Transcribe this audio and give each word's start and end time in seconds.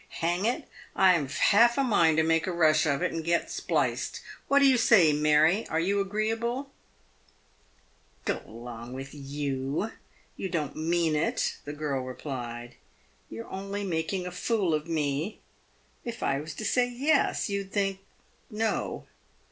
"Hang 0.21 0.45
it! 0.45 0.67
I've 0.95 1.37
half 1.37 1.77
a 1.77 1.83
mind 1.83 2.17
to 2.17 2.23
make 2.23 2.47
a 2.47 2.51
rush 2.51 2.87
of 2.87 3.03
it, 3.03 3.11
and 3.11 3.23
get 3.23 3.51
spliced. 3.51 4.19
"What 4.47 4.57
do 4.57 4.65
you 4.65 4.75
say, 4.79 5.13
Mary? 5.13 5.67
Are 5.67 5.79
you 5.79 5.99
agreeable 5.99 6.71
?""Go 8.25 8.41
along 8.47 8.93
with 8.93 9.13
you— 9.13 9.91
you 10.37 10.49
don't 10.49 10.75
mean 10.75 11.15
it," 11.15 11.57
the 11.65 11.73
girl 11.73 12.01
replied." 12.01 12.77
You're 13.29 13.51
only 13.51 13.83
making 13.83 14.25
a 14.25 14.31
fool 14.31 14.73
of 14.73 14.87
me. 14.87 15.39
If 16.03 16.23
I 16.23 16.39
was 16.41 16.55
to 16.55 16.65
say: 16.65 16.89
Yes, 16.89 17.47
you'd 17.47 17.71
think: 17.71 17.99
No. 18.49 19.05